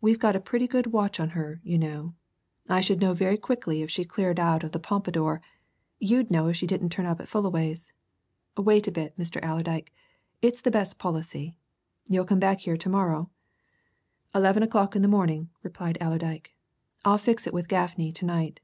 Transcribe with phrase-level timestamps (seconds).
[0.00, 2.14] We've got a pretty good watch on her, you know.
[2.68, 5.42] I should know very quickly if she cleared out of the Pompadour;
[5.98, 7.92] you'd know if she didn't turn up at Fullaway's.
[8.56, 9.42] Wait a bit, Mr.
[9.44, 9.92] Allerdyke;
[10.40, 11.56] it's the best policy.
[12.08, 13.32] You'll come here to morrow?"
[14.32, 16.52] "Eleven o'clock in the morning," replied Allerdyke.
[17.04, 18.60] "I'll fix it with Gaffney to night."